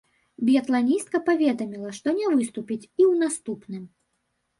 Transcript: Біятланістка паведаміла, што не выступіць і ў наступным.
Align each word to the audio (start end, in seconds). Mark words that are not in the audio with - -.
Біятланістка 0.47 1.19
паведаміла, 1.27 1.91
што 1.97 2.07
не 2.19 2.31
выступіць 2.39 2.87
і 2.87 3.01
ў 3.05 3.11
наступным. 3.25 3.83